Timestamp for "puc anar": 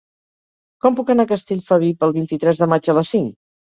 1.01-1.27